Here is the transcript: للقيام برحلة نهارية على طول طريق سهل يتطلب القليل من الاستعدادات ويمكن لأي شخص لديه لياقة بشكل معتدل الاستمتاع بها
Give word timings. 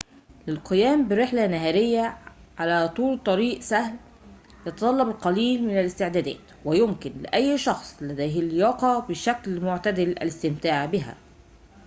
للقيام 0.47 1.07
برحلة 1.07 1.47
نهارية 1.47 2.17
على 2.59 2.89
طول 2.89 3.19
طريق 3.19 3.59
سهل 3.59 3.95
يتطلب 4.67 5.07
القليل 5.09 5.63
من 5.63 5.77
الاستعدادات 5.79 6.39
ويمكن 6.65 7.11
لأي 7.21 7.57
شخص 7.57 7.97
لديه 8.03 8.41
لياقة 8.41 8.99
بشكل 9.09 9.59
معتدل 9.59 10.09
الاستمتاع 10.09 10.85
بها 10.85 11.15